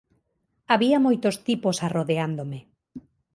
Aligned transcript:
Había 0.71 0.97
moitos 1.05 1.35
tipos 1.47 1.77
arrodeándome. 1.87 2.59